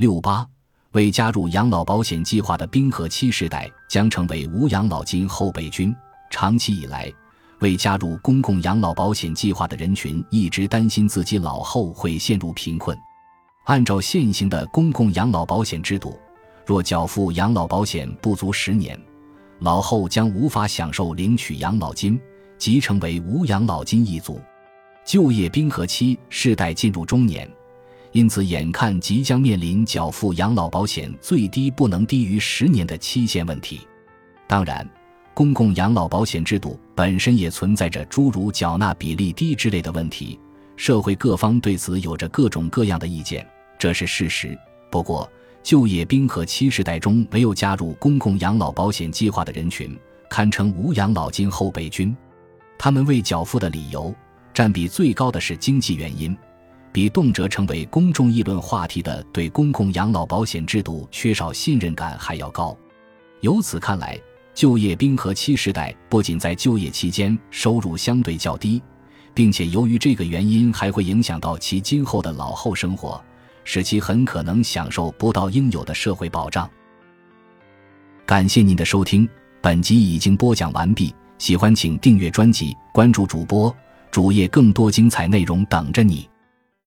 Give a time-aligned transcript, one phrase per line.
[0.00, 0.48] 六八，
[0.92, 5.94] 未加入养老保险计划的冰河期世代将成为无养老金后备军。
[6.30, 7.12] 长期以来，
[7.58, 12.96] 未加入公共养老保险计划的人群一直担心自己老后会陷入贫困。
[13.64, 16.18] 按照现行的公共养老保险制度，
[16.64, 18.98] 若缴付养老保险不足十年，
[19.58, 22.18] 老后将无法享受领取养老金，
[22.56, 24.40] 即成为无养老金一族。
[25.04, 27.46] 就业冰河期世代进入中年，
[28.12, 33.80] 因此眼看即将面临缴付养老保险最低不能低于十年的期限问题。
[34.48, 34.88] 当然，
[35.32, 40.38] 公共养老保险制度本身也存在着诸如缴纳比例低之类的问题，
[40.76, 43.46] 社会各方对此有着各种各样的意见，
[43.78, 44.58] 这是事实。
[44.90, 45.30] 不过，
[45.62, 49.96] 就业冰河期时代中没有加入公共养老保险计划的人群，
[50.28, 52.16] 堪称无养老金后备军。
[52.76, 54.14] 他们未缴付的理由。
[54.52, 56.36] 占比最高的是经济原因，
[56.92, 62.76] 比动辄成为公众议论话题的对公共养老保险制度缺少信任感还要高。
[63.40, 64.18] 由此看来，
[64.52, 68.82] 就业冰河期时代不仅在就业期间收入相对较低，
[69.32, 73.22] 并且由于这个原因还会影响到其今后的老后生活，
[73.64, 76.68] 使其很可能享受不到应有的社会保障。
[78.26, 79.28] 感谢您的收听，
[79.60, 81.14] 本集已经播讲完毕。
[81.38, 83.74] 喜欢请订阅专辑，关注主播。
[84.10, 86.29] 主页更多精彩内容等着你。